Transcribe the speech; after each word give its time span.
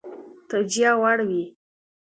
توجیه 0.49 0.91
وړ 1.01 1.17
وي. 1.29 1.43